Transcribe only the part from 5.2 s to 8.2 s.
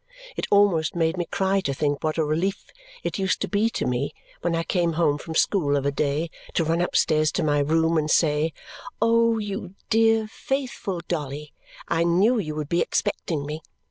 school of a day to run upstairs to my room and